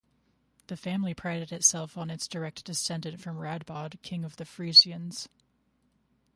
The 0.65 0.75
family 0.77 1.13
prided 1.13 1.51
itself 1.51 1.95
on 1.95 2.09
its 2.09 2.27
direct 2.27 2.65
descent 2.65 3.05
from 3.19 3.37
Radbod, 3.37 4.01
King 4.01 4.25
of 4.25 4.37
the 4.37 4.45
Frisians. 4.45 5.29